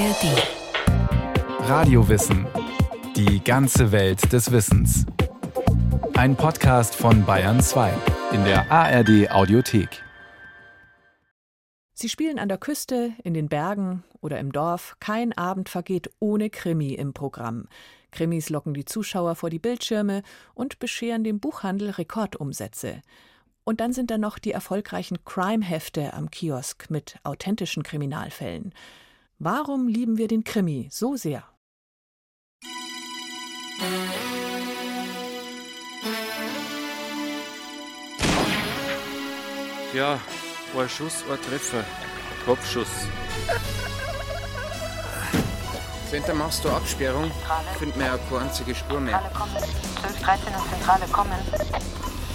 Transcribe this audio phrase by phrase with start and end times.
[0.00, 1.68] ARD.
[1.68, 2.46] Radiowissen.
[3.16, 5.04] Die ganze Welt des Wissens.
[6.14, 7.92] Ein Podcast von Bayern 2
[8.32, 10.02] in der ARD Audiothek.
[11.92, 14.96] Sie spielen an der Küste, in den Bergen oder im Dorf.
[15.00, 17.68] Kein Abend vergeht ohne Krimi im Programm.
[18.10, 20.22] Krimis locken die Zuschauer vor die Bildschirme
[20.54, 23.02] und bescheren dem Buchhandel Rekordumsätze.
[23.64, 28.72] Und dann sind da noch die erfolgreichen Crime-Hefte am Kiosk mit authentischen Kriminalfällen.
[29.42, 31.42] Warum lieben wir den Krimi so sehr?
[39.94, 40.20] Ja,
[40.76, 41.82] ein Schuss, ein Treffer.
[42.44, 42.86] Kopfschuss.
[46.10, 47.30] Center, machst du Absperrung?
[47.78, 49.22] Find mir ja keine einzige Spur mehr.
[49.22, 49.56] Zentrale kommen.
[50.02, 51.38] 12, 13 und Zentrale kommen.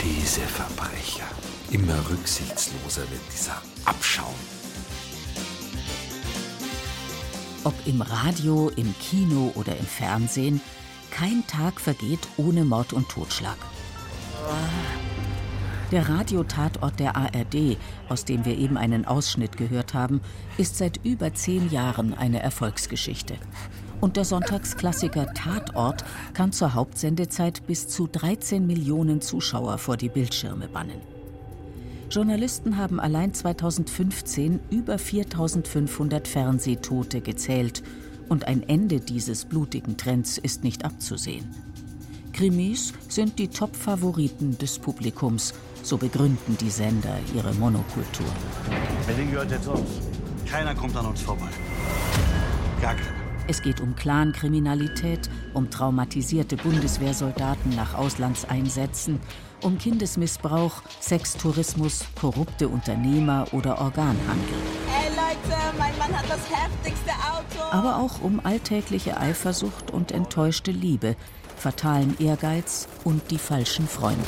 [0.02, 1.28] Diese Verbrecher.
[1.70, 4.34] Immer rücksichtsloser wird dieser Abschaum.
[7.66, 10.62] Ob im Radio, im Kino oder im Fernsehen,
[11.10, 13.58] kein Tag vergeht ohne Mord und Totschlag.
[15.92, 17.78] Der Radiotatort der ARD,
[18.08, 20.22] aus dem wir eben einen Ausschnitt gehört haben,
[20.60, 23.34] ist seit über zehn Jahren eine Erfolgsgeschichte.
[24.00, 26.06] Und der Sonntagsklassiker Tatort
[26.36, 31.15] kann zur Hauptsendezeit bis zu 13 Millionen Zuschauer vor die Bildschirme bannen.
[32.16, 37.84] Journalisten haben allein 2015 über 4500 Fernsehtote gezählt
[38.30, 41.46] und ein Ende dieses blutigen Trends ist nicht abzusehen.
[42.32, 48.28] Krimis sind die Top-Favoriten des Publikums, so begründen die Sender ihre Monokultur.
[49.06, 49.90] Berlin gehört jetzt uns.
[50.50, 51.50] Keiner kommt an uns vorbei.
[52.82, 53.10] Gar keiner.
[53.50, 59.20] Es geht um Clankriminalität, um traumatisierte Bundeswehrsoldaten nach Auslandseinsätzen,
[59.62, 64.56] um Kindesmissbrauch, Sextourismus, korrupte Unternehmer oder Organhandel.
[64.88, 67.64] Ey Leute, mein Mann hat das heftigste Auto.
[67.72, 71.16] Aber auch um alltägliche Eifersucht und enttäuschte Liebe,
[71.56, 74.22] fatalen Ehrgeiz und die falschen Freunde.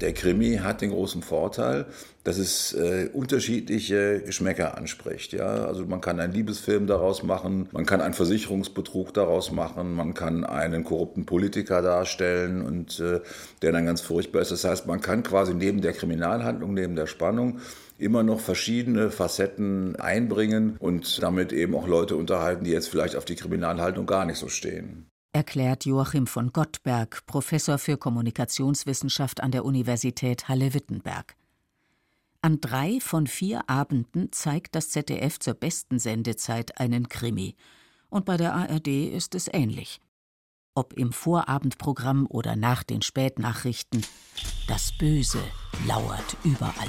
[0.00, 1.86] Der Krimi hat den großen Vorteil,
[2.22, 5.32] dass es äh, unterschiedliche Geschmäcker anspricht.
[5.32, 5.64] Ja?
[5.64, 10.44] Also man kann einen Liebesfilm daraus machen, man kann einen Versicherungsbetrug daraus machen, man kann
[10.44, 13.20] einen korrupten Politiker darstellen und äh,
[13.62, 14.50] der dann ganz furchtbar ist.
[14.50, 17.60] Das heißt, man kann quasi neben der Kriminalhandlung, neben der Spannung
[17.96, 23.24] immer noch verschiedene Facetten einbringen und damit eben auch Leute unterhalten, die jetzt vielleicht auf
[23.24, 25.06] die Kriminalhaltung gar nicht so stehen
[25.36, 31.36] erklärt Joachim von Gottberg, Professor für Kommunikationswissenschaft an der Universität Halle-Wittenberg.
[32.40, 37.54] An drei von vier Abenden zeigt das ZDF zur besten Sendezeit einen Krimi.
[38.08, 40.00] Und bei der ARD ist es ähnlich.
[40.74, 44.06] Ob im Vorabendprogramm oder nach den Spätnachrichten,
[44.68, 45.42] das Böse
[45.86, 46.88] lauert überall.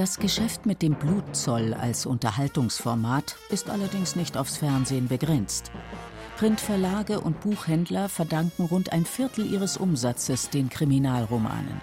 [0.00, 5.70] Das Geschäft mit dem Blutzoll als Unterhaltungsformat ist allerdings nicht aufs Fernsehen begrenzt.
[6.38, 11.82] Printverlage und Buchhändler verdanken rund ein Viertel ihres Umsatzes den Kriminalromanen.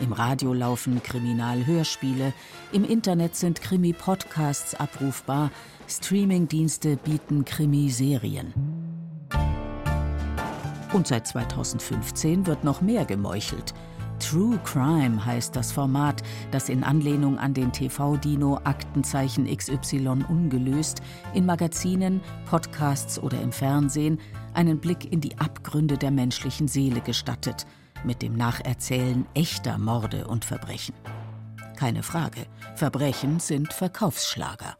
[0.00, 2.34] Im Radio laufen Kriminalhörspiele,
[2.72, 5.50] im Internet sind Krimi-Podcasts abrufbar,
[5.88, 8.52] Streamingdienste bieten Krimiserien.
[10.92, 13.72] Und seit 2015 wird noch mehr gemeuchelt.
[14.18, 21.02] True Crime heißt das Format, das in Anlehnung an den TV-Dino Aktenzeichen XY ungelöst
[21.34, 24.18] in Magazinen, Podcasts oder im Fernsehen
[24.54, 27.66] einen Blick in die Abgründe der menschlichen Seele gestattet,
[28.04, 30.94] mit dem Nacherzählen echter Morde und Verbrechen.
[31.76, 34.76] Keine Frage, Verbrechen sind Verkaufsschlager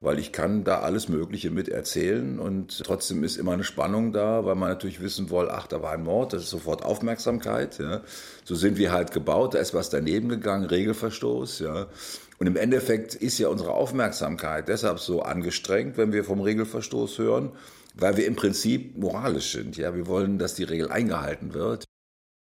[0.00, 4.44] weil ich kann da alles Mögliche mit erzählen und trotzdem ist immer eine Spannung da,
[4.44, 7.78] weil man natürlich wissen will, ach, da war ein Mord, das ist sofort Aufmerksamkeit.
[7.78, 8.02] Ja.
[8.44, 11.60] So sind wir halt gebaut, da ist was daneben gegangen, Regelverstoß.
[11.60, 11.86] Ja.
[12.38, 17.52] Und im Endeffekt ist ja unsere Aufmerksamkeit deshalb so angestrengt, wenn wir vom Regelverstoß hören,
[17.94, 19.78] weil wir im Prinzip moralisch sind.
[19.78, 19.94] Ja.
[19.94, 21.86] Wir wollen, dass die Regel eingehalten wird.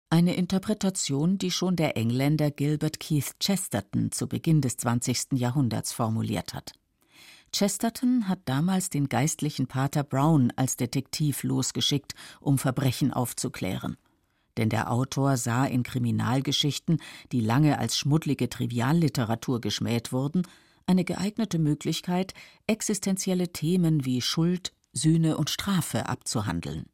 [0.10, 5.34] Eine Interpretation, die schon der Engländer Gilbert Keith Chesterton zu Beginn des 20.
[5.34, 6.74] Jahrhunderts formuliert hat.
[7.56, 13.96] Chesterton hat damals den geistlichen Pater Brown als Detektiv losgeschickt, um Verbrechen aufzuklären.
[14.58, 17.00] Denn der Autor sah in Kriminalgeschichten,
[17.32, 20.44] die lange als schmuddlige Trivialliteratur geschmäht wurden,
[20.88, 22.34] eine geeignete Möglichkeit,
[22.66, 26.88] existenzielle Themen wie Schuld, Sühne und Strafe abzuhandeln.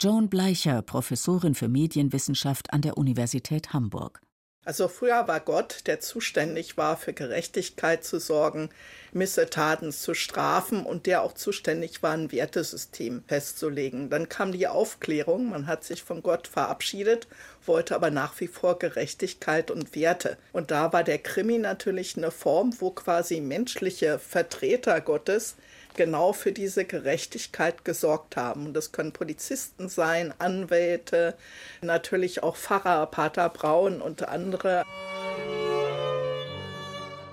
[0.00, 4.20] Joan Bleicher, Professorin für Medienwissenschaft an der Universität Hamburg.
[4.68, 8.68] Also früher war Gott, der zuständig war, für Gerechtigkeit zu sorgen,
[9.12, 14.10] Missetaten zu strafen und der auch zuständig war, ein Wertesystem festzulegen.
[14.10, 17.28] Dann kam die Aufklärung, man hat sich von Gott verabschiedet,
[17.64, 20.36] wollte aber nach wie vor Gerechtigkeit und Werte.
[20.52, 25.56] Und da war der Krimi natürlich eine Form, wo quasi menschliche Vertreter Gottes
[25.94, 28.66] genau für diese Gerechtigkeit gesorgt haben.
[28.66, 31.36] Und das können Polizisten sein, Anwälte,
[31.82, 34.84] natürlich auch Pfarrer, Pater Braun und andere.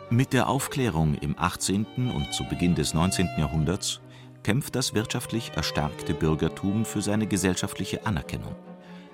[0.10, 1.86] Mit der Aufklärung im 18.
[2.16, 3.28] und zu Beginn des 19.
[3.38, 4.02] Jahrhunderts
[4.44, 8.56] kämpft das wirtschaftlich erstärkte Bürgertum für seine gesellschaftliche Anerkennung,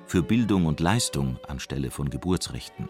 [0.06, 2.90] für Bildung und Leistung anstelle von Geburtsrechten.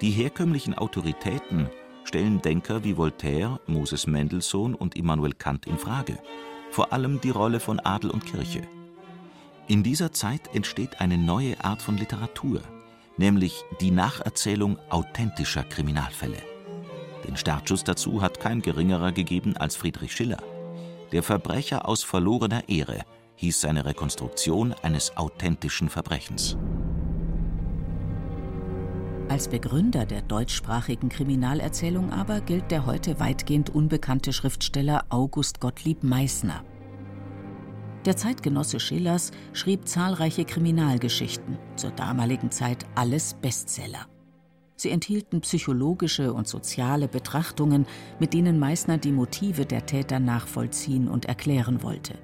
[0.00, 1.68] Die herkömmlichen Autoritäten
[2.08, 6.18] stellen Denker wie Voltaire, Moses Mendelssohn und Immanuel Kant in Frage,
[6.70, 8.62] vor allem die Rolle von Adel und Kirche.
[9.66, 12.62] In dieser Zeit entsteht eine neue Art von Literatur,
[13.18, 16.38] nämlich die Nacherzählung authentischer Kriminalfälle.
[17.26, 20.42] Den Startschuss dazu hat kein geringerer gegeben als Friedrich Schiller.
[21.12, 23.02] Der Verbrecher aus verlorener Ehre
[23.36, 26.56] hieß seine Rekonstruktion eines authentischen Verbrechens.
[29.28, 36.64] Als Begründer der deutschsprachigen Kriminalerzählung aber gilt der heute weitgehend unbekannte Schriftsteller August Gottlieb Meissner.
[38.06, 44.06] Der Zeitgenosse Schillers schrieb zahlreiche Kriminalgeschichten, zur damaligen Zeit alles Bestseller.
[44.76, 47.84] Sie enthielten psychologische und soziale Betrachtungen,
[48.18, 52.14] mit denen Meissner die Motive der Täter nachvollziehen und erklären wollte.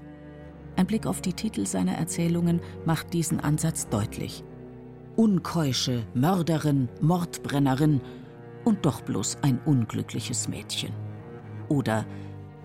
[0.76, 4.42] Ein Blick auf die Titel seiner Erzählungen macht diesen Ansatz deutlich
[5.16, 8.00] unkeusche Mörderin, Mordbrennerin
[8.64, 10.92] und doch bloß ein unglückliches Mädchen.
[11.68, 12.06] Oder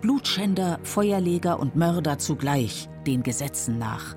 [0.02, 4.16] Blutschänder, Feuerleger und Mörder zugleich, den Gesetzen nach,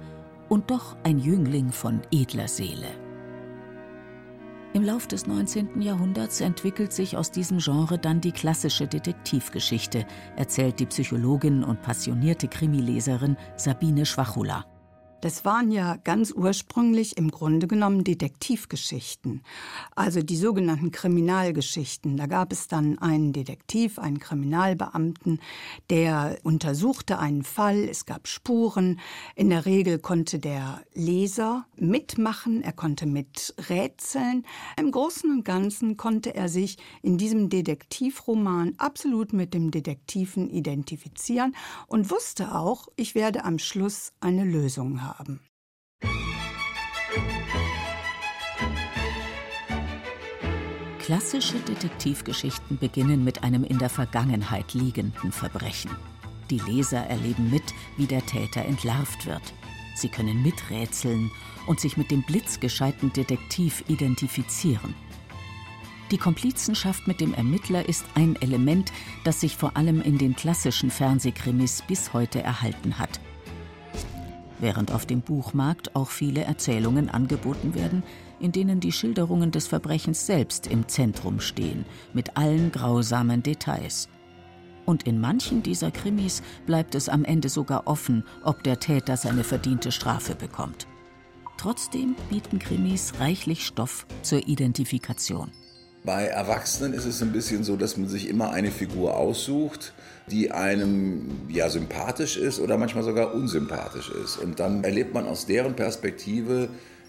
[0.49, 2.89] und doch ein Jüngling von edler Seele.
[4.75, 5.83] Im Lauf des 19.
[5.83, 10.07] Jahrhunderts entwickelt sich aus diesem Genre dann die klassische Detektivgeschichte,
[10.37, 14.65] erzählt die Psychologin und passionierte Krimileserin Sabine Schwachula.
[15.23, 19.43] Das waren ja ganz ursprünglich im Grunde genommen Detektivgeschichten,
[19.95, 22.17] also die sogenannten Kriminalgeschichten.
[22.17, 25.39] Da gab es dann einen Detektiv, einen Kriminalbeamten,
[25.91, 28.99] der untersuchte einen Fall, es gab Spuren.
[29.37, 34.45] In der Regel konnte der Leser mitmachen, er konnte mit rätseln.
[34.77, 41.55] Im Großen und Ganzen konnte er sich in diesem Detektivroman absolut mit dem Detektiven identifizieren
[41.87, 45.41] und wusste auch, ich werde am Schluss eine Lösung haben haben.
[50.99, 55.91] Klassische Detektivgeschichten beginnen mit einem in der Vergangenheit liegenden Verbrechen.
[56.49, 59.43] Die Leser erleben mit, wie der Täter entlarvt wird.
[59.97, 61.31] Sie können miträtseln
[61.67, 64.95] und sich mit dem blitzgescheiten Detektiv identifizieren.
[66.13, 68.93] Die Komplizenschaft mit dem Ermittler ist ein Element,
[69.25, 73.19] das sich vor allem in den klassischen Fernsehkrimis bis heute erhalten hat
[74.63, 78.03] während auf dem Buchmarkt auch viele Erzählungen angeboten werden,
[78.41, 84.09] in denen die Schilderungen des Verbrechens selbst im Zentrum stehen, mit allen grausamen Details.
[84.87, 89.45] Und in manchen dieser Krimis bleibt es am Ende sogar offen, ob der Täter seine
[89.45, 90.87] verdiente Strafe bekommt.
[91.59, 95.51] Trotzdem bieten Krimis reichlich Stoff zur Identifikation.
[96.05, 99.93] Bei Erwachsenen ist es ein bisschen so, dass man sich immer eine Figur aussucht,
[100.27, 104.37] die einem ja sympathisch ist oder manchmal sogar unsympathisch ist.
[104.37, 106.69] Und dann erlebt man aus deren Perspektive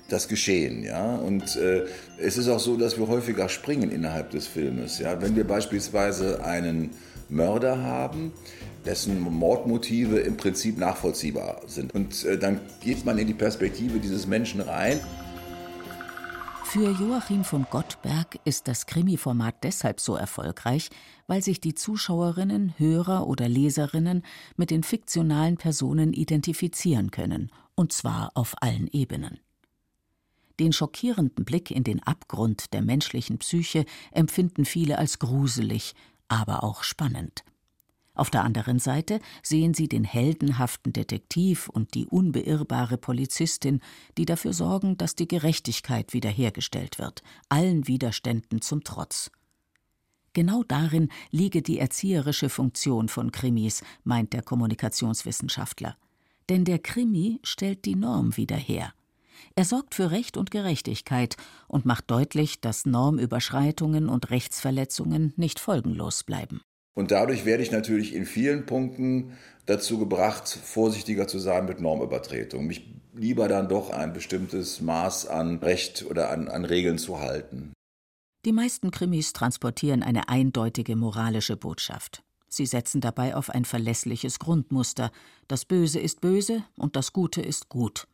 [0.10, 1.16] das Geschehen, ja.
[1.16, 1.86] Und äh,
[2.20, 5.20] es ist auch so, dass wir häufiger springen innerhalb des Filmes, ja.
[5.22, 6.92] Wenn wir beispielsweise einen
[7.30, 8.32] Mörder haben,
[8.86, 11.96] dessen Mordmotive im Prinzip nachvollziehbar sind.
[11.96, 15.00] Und äh, dann geht man in die Perspektive dieses Menschen rein
[16.74, 20.90] für Joachim von Gottberg ist das Krimi-Format deshalb so erfolgreich,
[21.28, 24.26] weil sich die Zuschauerinnen, Hörer oder Leserinnen
[24.56, 29.38] mit den fiktionalen Personen identifizieren können, und zwar auf allen Ebenen.
[30.60, 35.94] Den schockierenden Blick in den Abgrund der menschlichen Psyche empfinden viele als gruselig,
[36.28, 37.44] aber auch spannend.
[38.16, 43.82] Auf der anderen Seite sehen sie den heldenhaften Detektiv und die unbeirrbare Polizistin,
[44.18, 49.32] die dafür sorgen, dass die Gerechtigkeit wiederhergestellt wird, allen Widerständen zum Trotz.
[50.34, 55.96] Genau darin liege die erzieherische Funktion von Krimis, meint der Kommunikationswissenschaftler.
[56.50, 58.94] Denn der Krimi stellt die Norm wieder her.
[59.56, 66.24] Er sorgt für Recht und Gerechtigkeit und macht deutlich, dass Normüberschreitungen und Rechtsverletzungen nicht folgenlos
[66.24, 66.62] bleiben.
[66.94, 69.34] Und dadurch werde ich natürlich in vielen Punkten
[69.66, 72.68] dazu gebracht, vorsichtiger zu sein mit Normübertretung.
[72.68, 77.74] Mich lieber dann doch ein bestimmtes Maß an Recht oder an, an Regeln zu halten.
[78.46, 82.24] Die meisten Krimis transportieren eine eindeutige moralische Botschaft.
[82.50, 85.12] Sie setzen dabei auf ein verlässliches Grundmuster.
[85.48, 88.08] Das Böse ist böse und das Gute ist gut.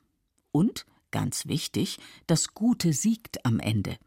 [0.52, 3.98] Und, ganz wichtig, das Gute siegt am Ende.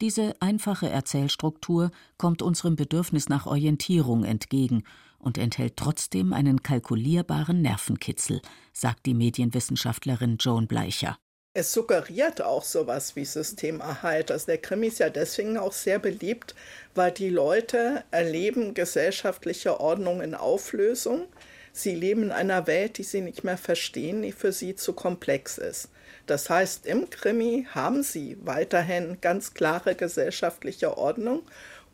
[0.00, 4.84] Diese einfache Erzählstruktur kommt unserem Bedürfnis nach Orientierung entgegen
[5.18, 8.40] und enthält trotzdem einen kalkulierbaren Nervenkitzel,
[8.72, 11.18] sagt die Medienwissenschaftlerin Joan Bleicher.
[11.52, 14.30] Es suggeriert auch sowas wie Systemerhalt.
[14.30, 16.54] Also der Krimi ist ja deswegen auch sehr beliebt,
[16.94, 21.26] weil die Leute erleben gesellschaftliche Ordnung in Auflösung.
[21.72, 25.58] Sie leben in einer Welt, die sie nicht mehr verstehen, die für sie zu komplex
[25.58, 25.88] ist.
[26.26, 31.42] Das heißt, im Krimi haben sie weiterhin ganz klare gesellschaftliche Ordnung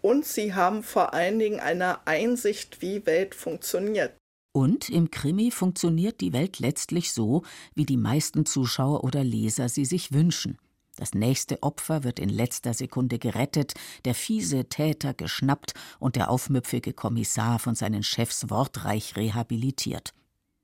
[0.02, 4.12] und sie haben vor allen Dingen eine Einsicht, wie Welt funktioniert.
[4.54, 7.42] Und im Krimi funktioniert die Welt letztlich so,
[7.74, 10.58] wie die meisten Zuschauer oder Leser sie sich wünschen.
[10.96, 13.74] Das nächste Opfer wird in letzter Sekunde gerettet,
[14.04, 20.14] der fiese Täter geschnappt und der aufmüpfige Kommissar von seinen Chefs wortreich rehabilitiert.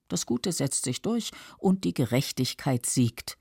[0.08, 3.38] Das Gute setzt sich durch und die Gerechtigkeit siegt.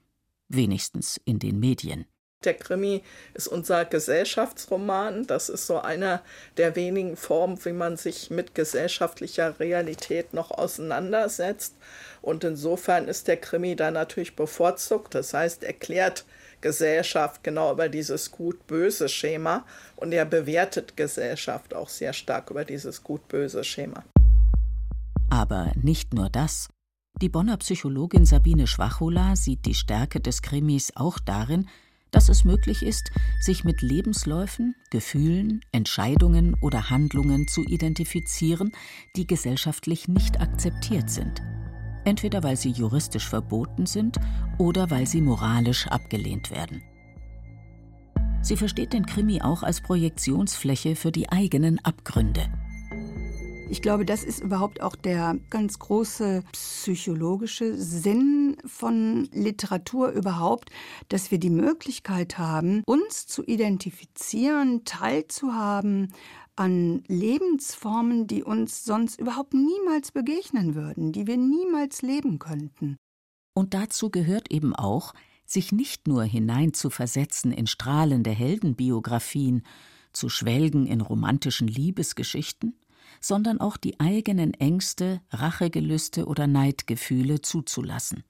[0.47, 2.05] Wenigstens in den Medien.
[2.43, 3.03] Der Krimi
[3.35, 5.27] ist unser Gesellschaftsroman.
[5.27, 6.23] Das ist so einer
[6.57, 11.75] der wenigen Formen, wie man sich mit gesellschaftlicher Realität noch auseinandersetzt.
[12.23, 15.13] Und insofern ist der Krimi da natürlich bevorzugt.
[15.13, 16.25] Das heißt, er klärt
[16.61, 19.63] Gesellschaft genau über dieses gut-böse Schema
[19.95, 24.03] und er bewertet Gesellschaft auch sehr stark über dieses gut-böse Schema.
[25.29, 26.69] Aber nicht nur das.
[27.21, 31.67] Die Bonner Psychologin Sabine Schwachola sieht die Stärke des Krimis auch darin,
[32.11, 38.71] dass es möglich ist, sich mit Lebensläufen, Gefühlen, Entscheidungen oder Handlungen zu identifizieren,
[39.15, 41.41] die gesellschaftlich nicht akzeptiert sind.
[42.03, 44.17] Entweder weil sie juristisch verboten sind
[44.57, 46.81] oder weil sie moralisch abgelehnt werden.
[48.41, 52.49] Sie versteht den Krimi auch als Projektionsfläche für die eigenen Abgründe.
[53.71, 60.71] Ich glaube, das ist überhaupt auch der ganz große psychologische Sinn von Literatur überhaupt,
[61.07, 66.13] dass wir die Möglichkeit haben, uns zu identifizieren, teilzuhaben
[66.57, 72.97] an Lebensformen, die uns sonst überhaupt niemals begegnen würden, die wir niemals leben könnten.
[73.53, 75.13] Und dazu gehört eben auch,
[75.45, 79.63] sich nicht nur hineinzuversetzen in strahlende Heldenbiografien,
[80.11, 82.75] zu schwelgen in romantischen Liebesgeschichten,
[83.21, 88.23] sondern auch die eigenen Ängste, Rachegelüste oder Neidgefühle zuzulassen.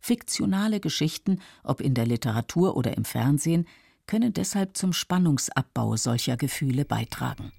[0.00, 3.66] Fiktionale Geschichten, ob in der Literatur oder im Fernsehen,
[4.06, 7.52] können deshalb zum Spannungsabbau solcher Gefühle beitragen.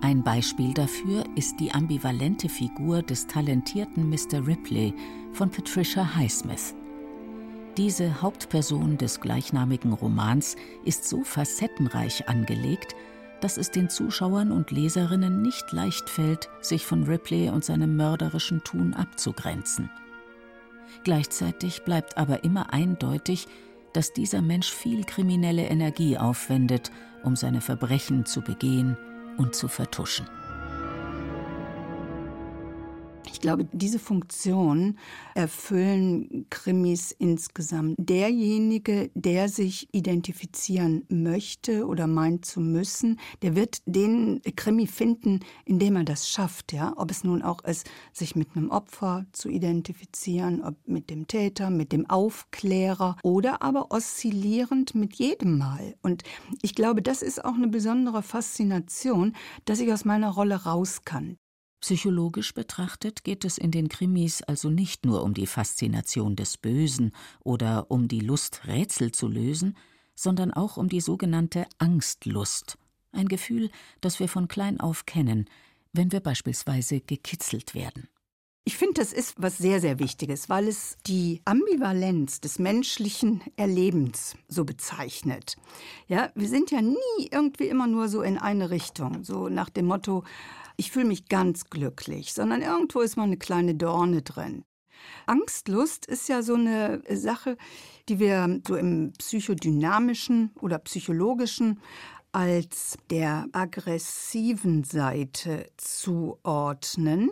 [0.00, 4.44] Ein Beispiel dafür ist die ambivalente Figur des talentierten Mr.
[4.44, 4.92] Ripley
[5.32, 6.74] von Patricia Highsmith.
[7.76, 12.96] Diese Hauptperson des gleichnamigen Romans ist so facettenreich angelegt,
[13.42, 18.62] dass es den Zuschauern und Leserinnen nicht leicht fällt, sich von Ripley und seinem mörderischen
[18.62, 19.90] Tun abzugrenzen.
[21.04, 23.48] Gleichzeitig bleibt aber immer eindeutig,
[23.92, 26.92] dass dieser Mensch viel kriminelle Energie aufwendet,
[27.24, 28.96] um seine Verbrechen zu begehen
[29.36, 30.26] und zu vertuschen.
[33.42, 34.98] Glaube, diese Funktion
[35.34, 37.96] erfüllen Krimis insgesamt.
[37.98, 45.96] Derjenige, der sich identifizieren möchte oder meint zu müssen, der wird den Krimi finden, indem
[45.96, 46.72] er das schafft.
[46.72, 46.94] Ja?
[46.96, 51.68] Ob es nun auch ist, sich mit einem Opfer zu identifizieren, ob mit dem Täter,
[51.68, 55.96] mit dem Aufklärer oder aber oszillierend mit jedem Mal.
[56.00, 56.22] Und
[56.62, 59.34] ich glaube, das ist auch eine besondere Faszination,
[59.64, 61.36] dass ich aus meiner Rolle raus kann.
[61.82, 67.10] Psychologisch betrachtet geht es in den Krimis also nicht nur um die Faszination des Bösen
[67.42, 69.76] oder um die Lust, Rätsel zu lösen,
[70.14, 72.78] sondern auch um die sogenannte Angstlust,
[73.10, 73.68] ein Gefühl,
[74.00, 75.50] das wir von klein auf kennen,
[75.92, 78.08] wenn wir beispielsweise gekitzelt werden.
[78.64, 84.36] Ich finde, das ist was sehr, sehr Wichtiges, weil es die Ambivalenz des menschlichen Erlebens
[84.46, 85.56] so bezeichnet.
[86.06, 86.96] Ja, wir sind ja nie
[87.32, 90.22] irgendwie immer nur so in eine Richtung, so nach dem Motto,
[90.76, 94.64] ich fühle mich ganz glücklich, sondern irgendwo ist mal eine kleine Dorne drin.
[95.26, 97.56] Angstlust ist ja so eine Sache,
[98.08, 101.80] die wir so im psychodynamischen oder psychologischen
[102.32, 107.30] als der aggressiven Seite zuordnen,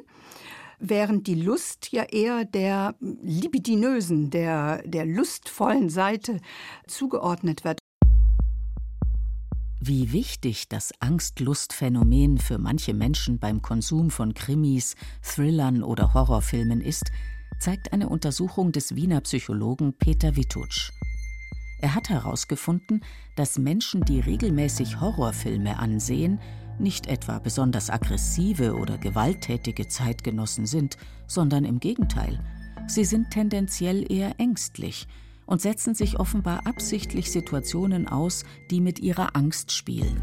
[0.79, 6.41] während die Lust ja eher der libidinösen, der, der lustvollen Seite
[6.87, 7.80] zugeordnet wird.
[9.83, 17.11] Wie wichtig das Angst-Lust-Phänomen für manche Menschen beim Konsum von Krimis, Thrillern oder Horrorfilmen ist,
[17.59, 20.91] zeigt eine Untersuchung des Wiener Psychologen Peter Wittutsch.
[21.81, 23.03] Er hat herausgefunden,
[23.37, 26.41] dass Menschen, die regelmäßig Horrorfilme ansehen,
[26.79, 32.45] nicht etwa besonders aggressive oder gewalttätige Zeitgenossen sind, sondern im Gegenteil.
[32.87, 35.07] Sie sind tendenziell eher ängstlich
[35.51, 40.23] und setzen sich offenbar absichtlich Situationen aus, die mit ihrer Angst spielen.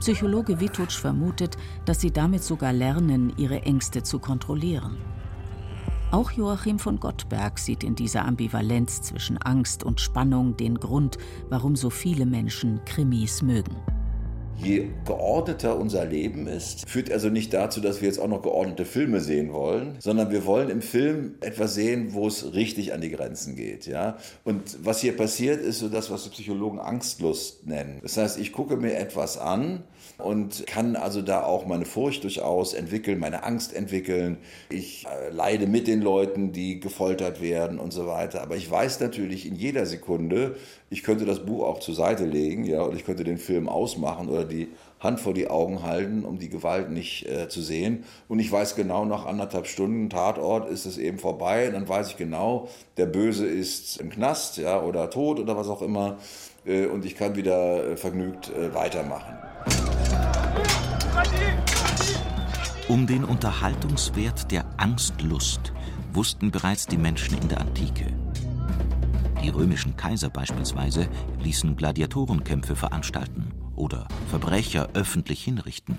[0.00, 4.96] Psychologe Witutsch vermutet, dass sie damit sogar lernen, ihre Ängste zu kontrollieren.
[6.10, 11.18] Auch Joachim von Gottberg sieht in dieser Ambivalenz zwischen Angst und Spannung den Grund,
[11.50, 13.76] warum so viele Menschen Krimis mögen.
[14.58, 18.84] Je geordneter unser Leben ist, führt also nicht dazu, dass wir jetzt auch noch geordnete
[18.84, 23.10] Filme sehen wollen, sondern wir wollen im Film etwas sehen, wo es richtig an die
[23.10, 23.86] Grenzen geht.
[23.86, 24.16] Ja?
[24.44, 27.98] Und was hier passiert, ist so das, was die Psychologen Angstlust nennen.
[28.02, 29.84] Das heißt, ich gucke mir etwas an
[30.18, 34.38] und kann also da auch meine Furcht durchaus entwickeln, meine Angst entwickeln.
[34.70, 38.42] Ich äh, leide mit den Leuten, die gefoltert werden und so weiter.
[38.42, 40.56] Aber ich weiß natürlich in jeder Sekunde,
[40.88, 44.28] ich könnte das Buch auch zur Seite legen, ja, oder ich könnte den Film ausmachen
[44.28, 44.68] oder die
[45.00, 48.04] Hand vor die Augen halten, um die Gewalt nicht äh, zu sehen.
[48.28, 51.66] Und ich weiß genau, nach anderthalb Stunden Tatort ist es eben vorbei.
[51.68, 55.68] Und dann weiß ich genau, der Böse ist im Knast, ja, oder tot oder was
[55.68, 56.16] auch immer.
[56.64, 59.45] Äh, und ich kann wieder äh, vergnügt äh, weitermachen.
[62.88, 65.72] Um den Unterhaltungswert der Angstlust
[66.12, 68.06] wussten bereits die Menschen in der Antike.
[69.42, 71.08] Die römischen Kaiser beispielsweise
[71.42, 75.98] ließen Gladiatorenkämpfe veranstalten oder Verbrecher öffentlich hinrichten.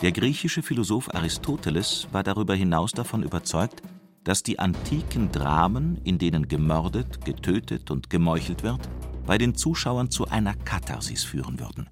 [0.00, 3.82] Der griechische Philosoph Aristoteles war darüber hinaus davon überzeugt,
[4.22, 8.88] dass die antiken Dramen, in denen gemordet, getötet und gemeuchelt wird,
[9.26, 11.88] bei den Zuschauern zu einer Katharsis führen würden.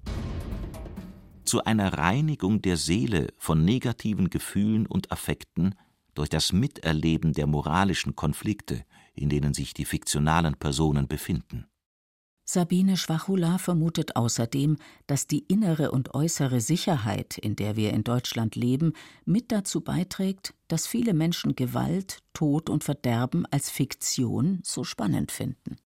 [1.47, 5.75] Zu einer Reinigung der Seele von negativen Gefühlen und Affekten
[6.13, 11.67] durch das Miterleben der moralischen Konflikte, in denen sich die fiktionalen Personen befinden.
[12.43, 14.75] Sabine Schwachula vermutet außerdem,
[15.05, 18.91] dass die innere und äußere Sicherheit, in der wir in Deutschland leben,
[19.23, 25.77] mit dazu beiträgt, dass viele Menschen Gewalt, Tod und Verderben als Fiktion so spannend finden.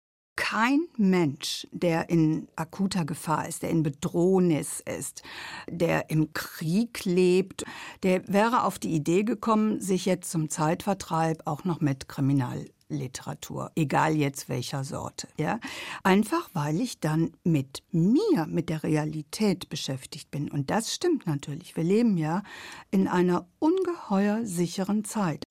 [0.44, 5.22] Kein Mensch, der in akuter Gefahr ist, der in Bedrohnis ist,
[5.70, 7.64] der im Krieg lebt,
[8.02, 13.72] der wäre auf die Idee gekommen, sich jetzt zum Zeitvertreib auch noch mit Kriminal Literatur,
[13.76, 15.28] egal jetzt welcher Sorte.
[15.38, 15.60] Ja?
[16.02, 20.50] Einfach weil ich dann mit mir, mit der Realität beschäftigt bin.
[20.50, 21.76] Und das stimmt natürlich.
[21.76, 22.42] Wir leben ja
[22.90, 25.46] in einer ungeheuer sicheren Zeit.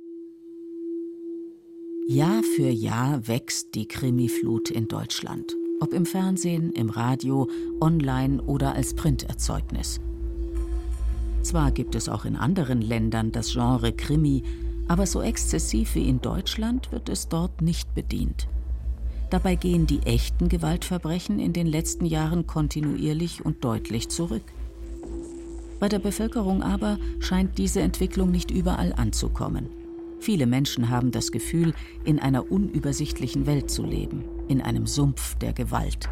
[2.10, 5.56] Jahr für Jahr wächst die Krimiflut in Deutschland.
[5.78, 7.48] Ob im Fernsehen, im Radio,
[7.80, 10.00] online oder als Printerzeugnis.
[11.44, 14.42] Zwar gibt es auch in anderen Ländern das Genre Krimi,
[14.88, 18.48] aber so exzessiv wie in Deutschland wird es dort nicht bedient.
[19.30, 24.42] Dabei gehen die echten Gewaltverbrechen in den letzten Jahren kontinuierlich und deutlich zurück.
[25.78, 29.79] Bei der Bevölkerung aber scheint diese Entwicklung nicht überall anzukommen.
[30.20, 31.72] Viele Menschen haben das Gefühl,
[32.04, 36.10] in einer unübersichtlichen Welt zu leben, in einem Sumpf der Gewalt.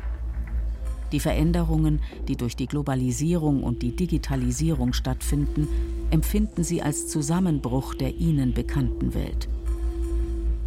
[1.12, 5.68] Die Veränderungen, die durch die Globalisierung und die Digitalisierung stattfinden,
[6.10, 9.48] empfinden sie als Zusammenbruch der ihnen bekannten Welt.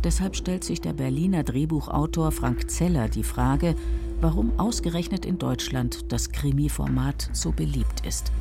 [0.04, 3.76] Deshalb stellt sich der Berliner Drehbuchautor Frank Zeller die Frage,
[4.20, 8.32] warum ausgerechnet in Deutschland das Krimi-Format so beliebt ist.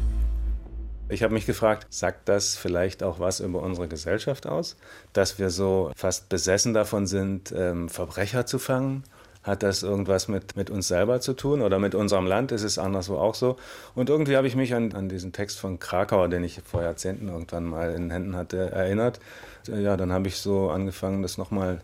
[1.10, 4.76] Ich habe mich gefragt, sagt das vielleicht auch was über unsere Gesellschaft aus,
[5.12, 9.04] dass wir so fast besessen davon sind, ähm, Verbrecher zu fangen
[9.42, 12.52] hat das irgendwas mit, mit uns selber zu tun oder mit unserem Land?
[12.52, 13.56] Ist es anderswo auch so?
[13.94, 17.28] Und irgendwie habe ich mich an, an diesen Text von Krakauer, den ich vor Jahrzehnten
[17.28, 19.18] irgendwann mal in Händen hatte, erinnert.
[19.66, 21.80] Ja, dann habe ich so angefangen, das nochmal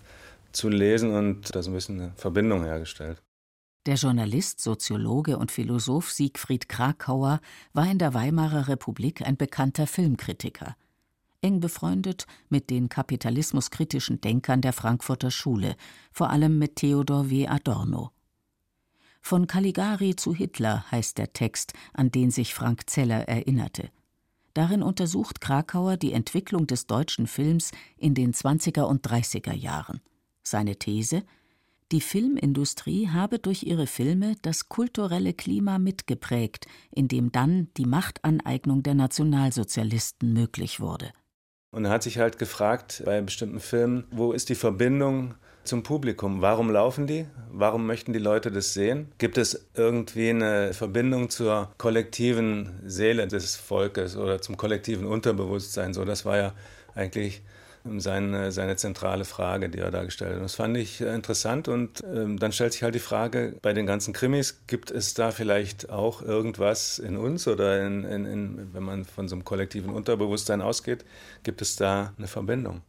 [0.52, 3.18] zu lesen und da so ein bisschen eine Verbindung hergestellt.
[3.86, 7.40] Der Journalist, Soziologe und Philosoph Siegfried Krakauer
[7.72, 10.76] war in der Weimarer Republik ein bekannter Filmkritiker
[11.46, 15.76] eng befreundet mit den kapitalismuskritischen Denkern der Frankfurter Schule,
[16.12, 17.46] vor allem mit Theodor W.
[17.46, 18.10] Adorno.
[19.20, 23.90] Von Caligari zu Hitler heißt der Text, an den sich Frank Zeller erinnerte.
[24.54, 30.00] Darin untersucht Krakauer die Entwicklung des deutschen Films in den 20er und 30er Jahren.
[30.42, 31.22] Seine These
[31.92, 38.82] die Filmindustrie habe durch ihre Filme das kulturelle Klima mitgeprägt, in dem dann die Machtaneignung
[38.82, 41.12] der Nationalsozialisten möglich wurde.
[41.70, 46.40] Und er hat sich halt gefragt bei bestimmten Filmen, wo ist die Verbindung zum Publikum?
[46.40, 47.26] Warum laufen die?
[47.50, 49.12] Warum möchten die Leute das sehen?
[49.18, 55.92] Gibt es irgendwie eine Verbindung zur kollektiven Seele des Volkes oder zum kollektiven Unterbewusstsein?
[55.92, 56.52] So, das war ja
[56.94, 57.42] eigentlich
[57.98, 60.42] seine, seine zentrale Frage, die er da gestellt hat.
[60.42, 64.12] Das fand ich interessant und ähm, dann stellt sich halt die Frage, bei den ganzen
[64.12, 69.04] Krimis, gibt es da vielleicht auch irgendwas in uns oder in, in, in, wenn man
[69.04, 71.04] von so einem kollektiven Unterbewusstsein ausgeht,
[71.42, 72.82] gibt es da eine Verbindung?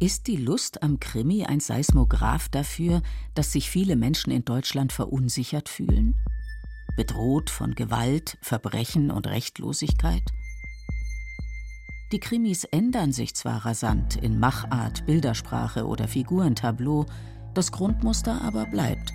[0.00, 3.02] Ist die Lust am Krimi ein Seismograph dafür,
[3.34, 6.14] dass sich viele Menschen in Deutschland verunsichert fühlen?
[6.96, 10.22] Bedroht von Gewalt, Verbrechen und Rechtlosigkeit?
[12.10, 17.04] Die Krimis ändern sich zwar rasant in Machart, Bildersprache oder Figurentableau,
[17.52, 19.12] das Grundmuster aber bleibt.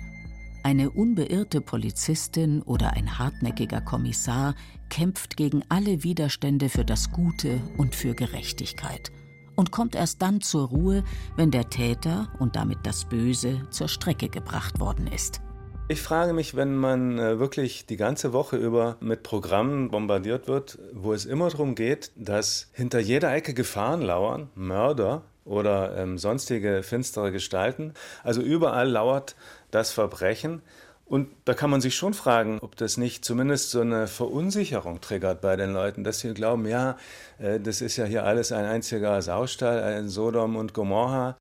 [0.62, 4.54] Eine unbeirrte Polizistin oder ein hartnäckiger Kommissar
[4.90, 9.10] kämpft gegen alle Widerstände für das Gute und für Gerechtigkeit
[9.56, 11.04] und kommt erst dann zur Ruhe,
[11.36, 15.40] wenn der Täter und damit das Böse zur Strecke gebracht worden ist.
[15.86, 20.78] Ich frage mich, wenn man äh, wirklich die ganze Woche über mit Programmen bombardiert wird,
[20.94, 26.82] wo es immer darum geht, dass hinter jeder Ecke Gefahren lauern, Mörder oder ähm, sonstige
[26.82, 27.92] finstere Gestalten.
[28.22, 29.36] Also überall lauert
[29.70, 30.62] das Verbrechen.
[31.04, 35.42] Und da kann man sich schon fragen, ob das nicht zumindest so eine Verunsicherung triggert
[35.42, 36.96] bei den Leuten, dass sie glauben, ja,
[37.38, 41.36] äh, das ist ja hier alles ein einziger Saustall, ein Sodom und Gomorra.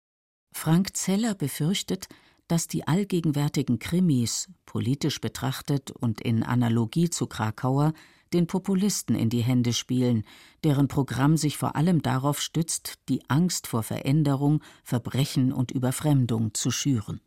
[0.53, 2.10] Frank Zeller befürchtet,
[2.47, 7.93] dass die allgegenwärtigen Krimis, politisch betrachtet und in Analogie zu Krakauer,
[8.34, 10.23] den Populisten in die Hände spielen,
[10.63, 16.71] deren Programm sich vor allem darauf stützt, die Angst vor Veränderung, Verbrechen und Überfremdung zu
[16.71, 17.21] schüren.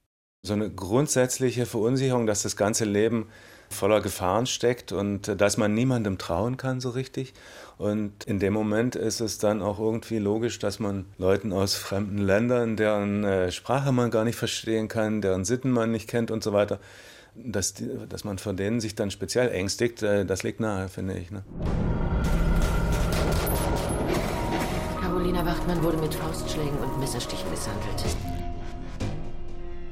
[0.46, 3.26] So eine grundsätzliche Verunsicherung, dass das ganze Leben
[3.68, 7.34] voller Gefahren steckt und äh, dass man niemandem trauen kann so richtig.
[7.78, 12.18] Und in dem Moment ist es dann auch irgendwie logisch, dass man Leuten aus fremden
[12.18, 16.44] Ländern, deren äh, Sprache man gar nicht verstehen kann, deren Sitten man nicht kennt und
[16.44, 16.78] so weiter,
[17.34, 21.18] dass, die, dass man vor denen sich dann speziell ängstigt, äh, das liegt nahe, finde
[21.18, 21.32] ich.
[21.32, 21.42] Ne?
[25.00, 28.35] Carolina Wachtmann wurde mit Faustschlägen und Messerstichen misshandelt.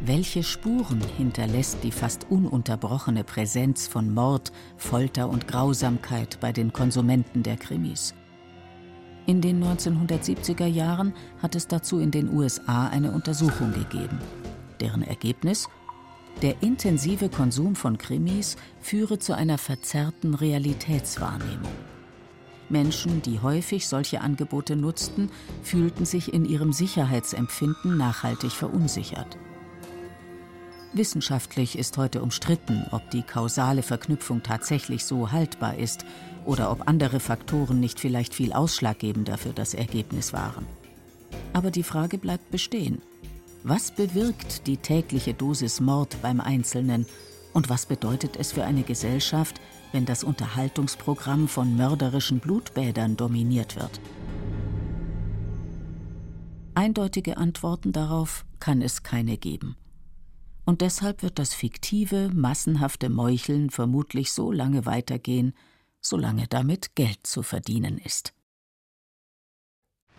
[0.07, 7.43] Welche Spuren hinterlässt die fast ununterbrochene Präsenz von Mord, Folter und Grausamkeit bei den Konsumenten
[7.43, 8.15] der Krimis?
[9.25, 14.19] In den 1970er Jahren hat es dazu in den USA eine Untersuchung gegeben.
[14.79, 15.71] Deren Ergebnis?
[16.43, 21.73] Der intensive Konsum von Krimis führe zu einer verzerrten Realitätswahrnehmung.
[22.69, 25.31] Menschen, die häufig solche Angebote nutzten,
[25.63, 29.39] fühlten sich in ihrem Sicherheitsempfinden nachhaltig verunsichert.
[30.95, 36.05] Wissenschaftlich ist heute umstritten, ob die kausale Verknüpfung tatsächlich so haltbar ist
[36.45, 40.65] oder ob andere Faktoren nicht vielleicht viel ausschlaggebender für das Ergebnis waren.
[41.53, 43.03] Aber die Frage bleibt bestehen.
[43.65, 47.07] Was bewirkt die tägliche Dosis Mord beim Einzelnen
[47.53, 54.01] und was bedeutet es für eine Gesellschaft, wenn das Unterhaltungsprogramm von mörderischen Blutbädern dominiert wird?
[56.75, 59.75] Eindeutige Antworten darauf kann es keine geben
[60.65, 65.55] und deshalb wird das fiktive, massenhafte Meucheln vermutlich so lange weitergehen,
[66.01, 68.35] solange damit Geld zu verdienen ist.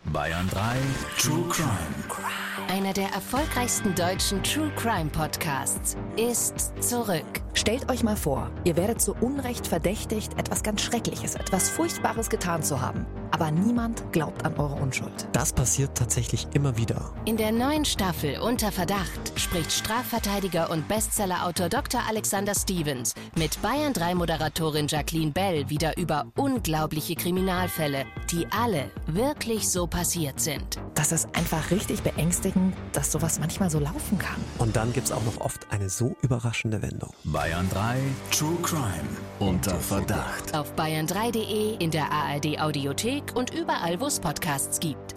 [0.05, 0.77] Bayern 3
[1.17, 2.35] True Crime.
[2.67, 7.23] Einer der erfolgreichsten deutschen True Crime Podcasts ist zurück.
[7.54, 12.63] Stellt euch mal vor, ihr werdet zu Unrecht verdächtigt, etwas ganz Schreckliches, etwas Furchtbares getan
[12.63, 13.06] zu haben.
[13.32, 15.28] Aber niemand glaubt an eure Unschuld.
[15.32, 17.13] Das passiert tatsächlich immer wieder.
[17.25, 22.01] In der neuen Staffel Unter Verdacht spricht Strafverteidiger und Bestsellerautor Dr.
[22.08, 29.69] Alexander Stevens mit Bayern 3 Moderatorin Jacqueline Bell wieder über unglaubliche Kriminalfälle, die alle wirklich
[29.69, 30.79] so passiert sind.
[30.93, 34.39] Das ist einfach richtig beängstigend, dass sowas manchmal so laufen kann.
[34.57, 37.13] Und dann gibt es auch noch oft eine so überraschende Wendung.
[37.23, 37.97] Bayern 3
[38.31, 39.07] True Crime
[39.39, 40.55] unter Verdacht.
[40.55, 45.15] Auf bayern3.de, in der ARD Audiothek und überall, wo es Podcasts gibt.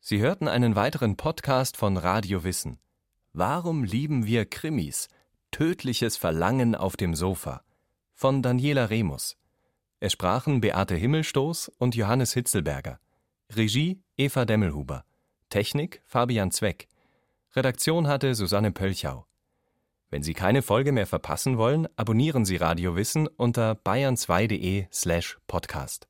[0.00, 2.78] Sie hörten einen weiteren Podcast von Radio Wissen.
[3.32, 5.08] Warum lieben wir Krimis?
[5.50, 7.62] Tödliches Verlangen auf dem Sofa.
[8.14, 9.39] Von Daniela Remus.
[10.02, 12.98] Es sprachen Beate Himmelstoß und Johannes Hitzelberger.
[13.52, 15.04] Regie Eva Demmelhuber.
[15.50, 16.88] Technik Fabian Zweck.
[17.54, 19.26] Redaktion hatte Susanne Pölchau.
[20.08, 26.08] Wenn Sie keine Folge mehr verpassen wollen, abonnieren Sie Radio Wissen unter bayern2.de slash podcast.